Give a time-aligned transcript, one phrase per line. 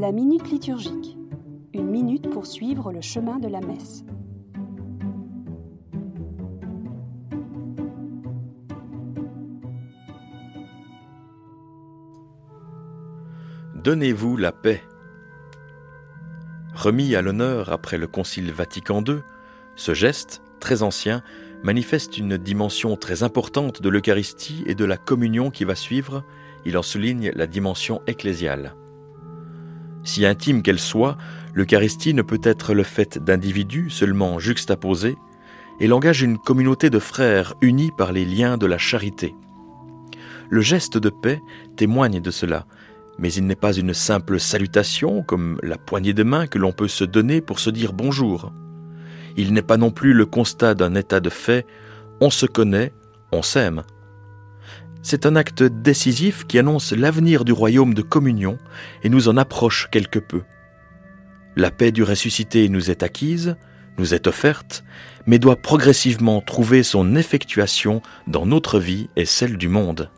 [0.00, 1.18] La minute liturgique.
[1.74, 4.02] Une minute pour suivre le chemin de la messe.
[13.74, 14.82] Donnez-vous la paix.
[16.74, 19.18] Remis à l'honneur après le Concile Vatican II,
[19.76, 21.22] ce geste, très ancien,
[21.62, 26.24] manifeste une dimension très importante de l'Eucharistie et de la communion qui va suivre,
[26.64, 28.74] il en souligne la dimension ecclésiale.
[30.02, 31.16] Si intime qu'elle soit,
[31.54, 35.16] l'Eucharistie ne peut être le fait d'individus seulement juxtaposés,
[35.80, 39.34] elle engage une communauté de frères unis par les liens de la charité.
[40.50, 41.40] Le geste de paix
[41.76, 42.66] témoigne de cela,
[43.18, 46.88] mais il n'est pas une simple salutation comme la poignée de main que l'on peut
[46.88, 48.52] se donner pour se dire bonjour.
[49.36, 51.66] Il n'est pas non plus le constat d'un état de fait,
[52.20, 52.92] on se connaît,
[53.32, 53.82] on s'aime.
[55.02, 58.58] C'est un acte décisif qui annonce l'avenir du royaume de communion
[59.02, 60.42] et nous en approche quelque peu.
[61.56, 63.56] La paix du ressuscité nous est acquise,
[63.98, 64.84] nous est offerte,
[65.26, 70.10] mais doit progressivement trouver son effectuation dans notre vie et celle du monde.